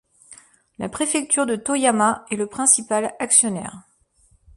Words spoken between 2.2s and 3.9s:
est le principal actionnaire.